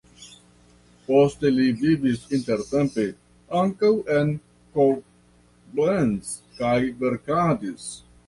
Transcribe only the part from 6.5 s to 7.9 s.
kaj verkadis.